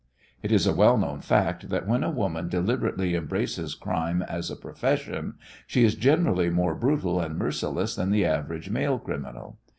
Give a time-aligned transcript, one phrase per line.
[0.41, 4.55] It is a well known fact that when a woman deliberately embraces crime as a
[4.55, 5.35] profession
[5.67, 9.59] she is generally more brutal and merciless than the average male criminal.